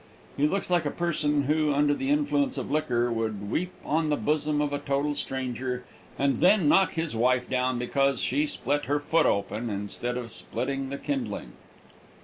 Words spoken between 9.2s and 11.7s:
open instead of splitting the kindling.